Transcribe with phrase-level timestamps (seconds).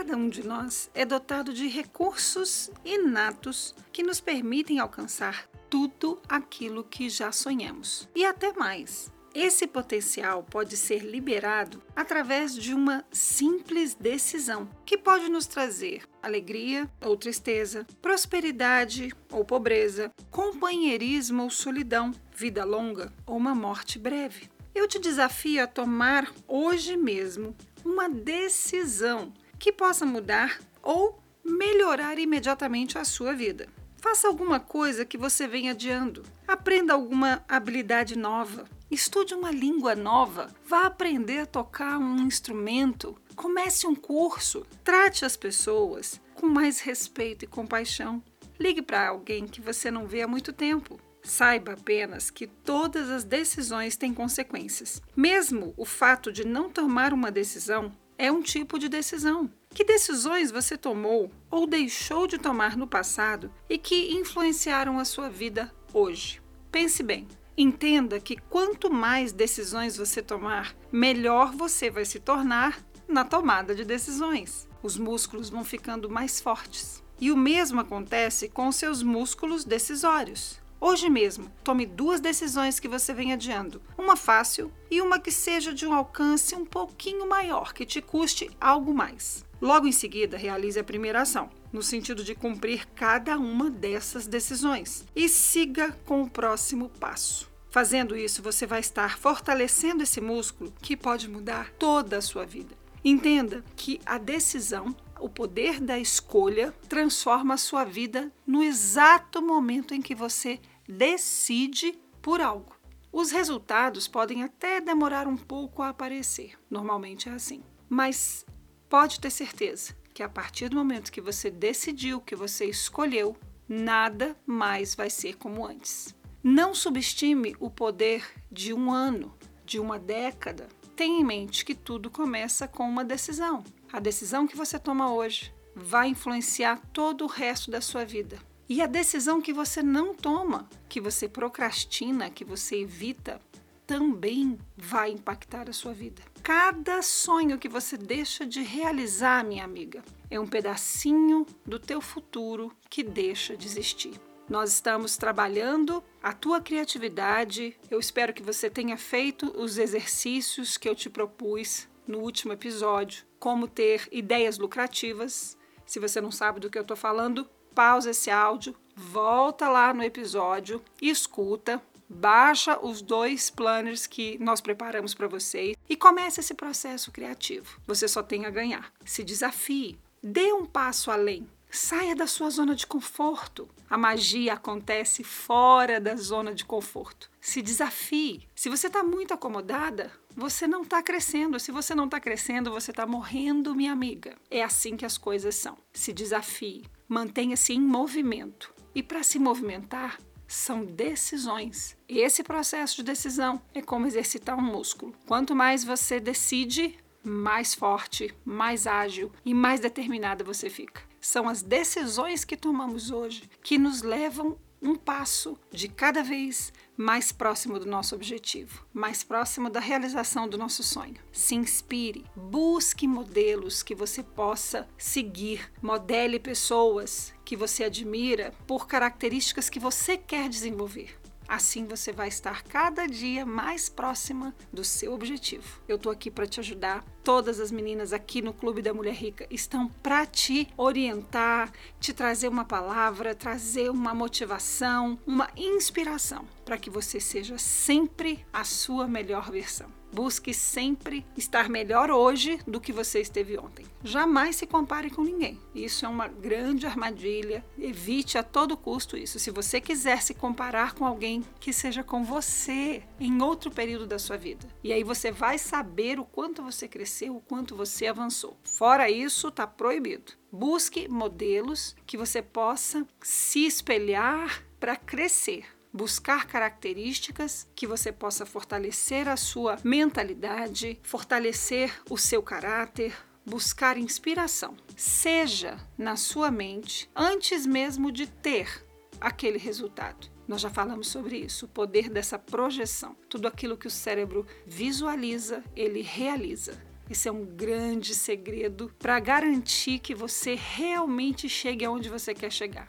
[0.00, 6.82] Cada um de nós é dotado de recursos inatos que nos permitem alcançar tudo aquilo
[6.82, 9.12] que já sonhamos e até mais.
[9.34, 16.90] Esse potencial pode ser liberado através de uma simples decisão, que pode nos trazer alegria
[17.02, 24.48] ou tristeza, prosperidade ou pobreza, companheirismo ou solidão, vida longa ou uma morte breve.
[24.74, 32.96] Eu te desafio a tomar hoje mesmo uma decisão que possa mudar ou melhorar imediatamente
[32.96, 33.68] a sua vida.
[33.98, 36.24] Faça alguma coisa que você vem adiando.
[36.48, 38.64] Aprenda alguma habilidade nova.
[38.90, 40.48] Estude uma língua nova.
[40.64, 43.14] Vá aprender a tocar um instrumento.
[43.36, 44.66] Comece um curso.
[44.82, 48.22] Trate as pessoas com mais respeito e compaixão.
[48.58, 50.98] Ligue para alguém que você não vê há muito tempo.
[51.22, 55.02] Saiba apenas que todas as decisões têm consequências.
[55.14, 59.50] Mesmo o fato de não tomar uma decisão é um tipo de decisão.
[59.70, 65.30] Que decisões você tomou ou deixou de tomar no passado e que influenciaram a sua
[65.30, 66.42] vida hoje?
[66.70, 67.26] Pense bem.
[67.56, 73.86] Entenda que quanto mais decisões você tomar, melhor você vai se tornar na tomada de
[73.86, 74.68] decisões.
[74.82, 77.02] Os músculos vão ficando mais fortes.
[77.18, 80.60] E o mesmo acontece com seus músculos decisórios.
[80.80, 85.74] Hoje mesmo, tome duas decisões que você vem adiando: uma fácil e uma que seja
[85.74, 89.44] de um alcance um pouquinho maior, que te custe algo mais.
[89.60, 95.04] Logo em seguida, realize a primeira ação, no sentido de cumprir cada uma dessas decisões,
[95.14, 97.50] e siga com o próximo passo.
[97.68, 102.74] Fazendo isso, você vai estar fortalecendo esse músculo que pode mudar toda a sua vida.
[103.04, 109.94] Entenda que a decisão, o poder da escolha, transforma a sua vida no exato momento
[109.94, 110.58] em que você
[110.90, 112.74] decide por algo.
[113.12, 118.46] Os resultados podem até demorar um pouco a aparecer, normalmente é assim, mas
[118.88, 123.36] pode ter certeza que a partir do momento que você decidiu, que você escolheu,
[123.68, 126.14] nada mais vai ser como antes.
[126.42, 130.68] Não subestime o poder de um ano, de uma década.
[130.96, 133.64] Tenha em mente que tudo começa com uma decisão.
[133.92, 138.38] A decisão que você toma hoje vai influenciar todo o resto da sua vida.
[138.70, 143.40] E a decisão que você não toma, que você procrastina, que você evita,
[143.84, 146.22] também vai impactar a sua vida.
[146.40, 152.70] Cada sonho que você deixa de realizar, minha amiga, é um pedacinho do teu futuro
[152.88, 154.12] que deixa de existir.
[154.48, 157.76] Nós estamos trabalhando a tua criatividade.
[157.90, 163.24] Eu espero que você tenha feito os exercícios que eu te propus no último episódio,
[163.36, 165.58] como ter ideias lucrativas.
[165.84, 170.02] Se você não sabe do que eu estou falando, pausa esse áudio, volta lá no
[170.02, 177.12] episódio, escuta, baixa os dois planners que nós preparamos para vocês e comece esse processo
[177.12, 177.80] criativo.
[177.86, 178.92] Você só tem a ganhar.
[179.04, 181.48] Se desafie, dê um passo além.
[181.72, 183.68] Saia da sua zona de conforto.
[183.88, 187.30] A magia acontece fora da zona de conforto.
[187.40, 188.48] Se desafie.
[188.56, 191.60] Se você está muito acomodada, você não está crescendo.
[191.60, 194.34] Se você não está crescendo, você está morrendo, minha amiga.
[194.50, 195.78] É assim que as coisas são.
[195.92, 196.84] Se desafie.
[197.10, 198.72] Mantenha-se em movimento.
[198.94, 200.16] E para se movimentar,
[200.46, 201.96] são decisões.
[202.08, 205.12] Esse processo de decisão é como exercitar um músculo.
[205.26, 211.02] Quanto mais você decide, mais forte, mais ágil e mais determinada você fica.
[211.20, 217.32] São as decisões que tomamos hoje que nos levam um passo de cada vez mais
[217.32, 221.16] próximo do nosso objetivo, mais próximo da realização do nosso sonho.
[221.32, 229.68] Se inspire, busque modelos que você possa seguir, modele pessoas que você admira por características
[229.68, 231.20] que você quer desenvolver.
[231.50, 235.82] Assim você vai estar cada dia mais próxima do seu objetivo.
[235.88, 237.04] Eu estou aqui para te ajudar.
[237.22, 241.70] Todas as meninas aqui no Clube da Mulher Rica estão para te orientar,
[242.00, 248.64] te trazer uma palavra, trazer uma motivação, uma inspiração para que você seja sempre a
[248.64, 249.90] sua melhor versão.
[250.12, 253.86] Busque sempre estar melhor hoje do que você esteve ontem.
[254.02, 255.58] Jamais se compare com ninguém.
[255.74, 257.64] Isso é uma grande armadilha.
[257.78, 259.38] Evite a todo custo isso.
[259.38, 264.18] Se você quiser se comparar com alguém, que seja com você em outro período da
[264.18, 264.66] sua vida.
[264.82, 268.58] E aí você vai saber o quanto você cresceu, o quanto você avançou.
[268.62, 270.32] Fora isso, está proibido.
[270.52, 279.28] Busque modelos que você possa se espelhar para crescer buscar características que você possa fortalecer
[279.28, 283.12] a sua mentalidade, fortalecer o seu caráter,
[283.44, 284.76] buscar inspiração.
[284.96, 288.86] Seja na sua mente antes mesmo de ter
[289.20, 290.30] aquele resultado.
[290.46, 293.16] Nós já falamos sobre isso, o poder dessa projeção.
[293.28, 296.89] Tudo aquilo que o cérebro visualiza, ele realiza.
[297.10, 302.86] Esse é um grande segredo para garantir que você realmente chegue aonde você quer chegar.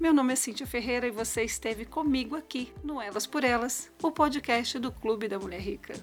[0.00, 4.10] Meu nome é Cíntia Ferreira e você esteve comigo aqui no Elas por Elas, o
[4.10, 5.94] podcast do Clube da Mulher Rica.